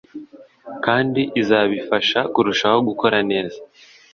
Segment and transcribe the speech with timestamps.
[0.85, 3.59] kandi izabifasha kurushaho gukora neza